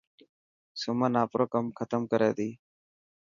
سمن 0.81 1.13
آپرو 1.23 1.45
ڪم 1.53 1.65
ختم 1.77 2.01
ڪري 2.11 2.29
تي. 2.37 2.49